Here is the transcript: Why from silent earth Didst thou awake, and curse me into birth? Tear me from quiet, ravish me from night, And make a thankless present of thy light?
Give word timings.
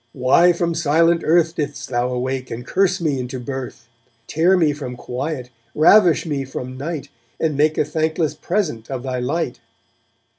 Why 0.13 0.51
from 0.51 0.73
silent 0.73 1.21
earth 1.23 1.53
Didst 1.57 1.89
thou 1.89 2.09
awake, 2.11 2.49
and 2.49 2.65
curse 2.65 2.99
me 2.99 3.19
into 3.19 3.39
birth? 3.39 3.87
Tear 4.25 4.57
me 4.57 4.73
from 4.73 4.95
quiet, 4.95 5.51
ravish 5.75 6.25
me 6.25 6.43
from 6.43 6.75
night, 6.75 7.09
And 7.39 7.55
make 7.55 7.77
a 7.77 7.85
thankless 7.85 8.33
present 8.33 8.89
of 8.89 9.03
thy 9.03 9.19
light? 9.19 9.59